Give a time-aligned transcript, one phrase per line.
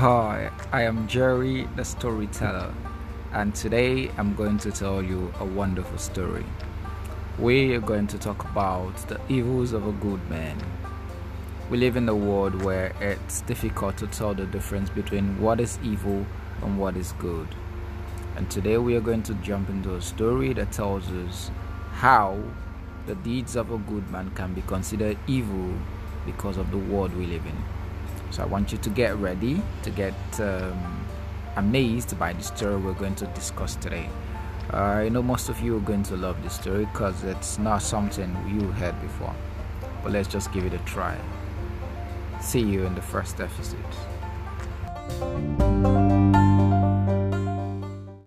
[0.00, 2.72] Hi, I am Jerry the storyteller,
[3.34, 6.46] and today I'm going to tell you a wonderful story.
[7.38, 10.56] We are going to talk about the evils of a good man.
[11.68, 15.78] We live in a world where it's difficult to tell the difference between what is
[15.84, 16.24] evil
[16.62, 17.48] and what is good.
[18.36, 21.50] And today we are going to jump into a story that tells us
[21.92, 22.42] how
[23.06, 25.74] the deeds of a good man can be considered evil
[26.24, 27.79] because of the world we live in.
[28.30, 31.04] So I want you to get ready to get um,
[31.56, 34.08] amazed by the story we're going to discuss today.
[34.72, 37.82] Uh, I know most of you are going to love this story because it's not
[37.82, 39.34] something you heard before.
[40.02, 41.18] But let's just give it a try.
[42.40, 43.84] See you in the first episode.